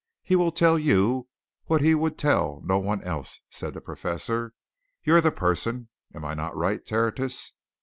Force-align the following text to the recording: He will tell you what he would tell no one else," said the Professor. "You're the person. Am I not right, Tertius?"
He 0.23 0.35
will 0.35 0.51
tell 0.51 0.79
you 0.79 1.27
what 1.65 1.81
he 1.83 1.93
would 1.93 2.17
tell 2.17 2.59
no 2.65 2.79
one 2.79 3.03
else," 3.03 3.39
said 3.51 3.75
the 3.75 3.81
Professor. 3.81 4.55
"You're 5.03 5.21
the 5.21 5.29
person. 5.29 5.89
Am 6.15 6.25
I 6.25 6.33
not 6.33 6.57
right, 6.57 6.83
Tertius?" 6.83 7.53